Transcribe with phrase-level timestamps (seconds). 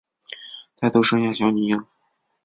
[0.73, 1.85] 再度生下小女婴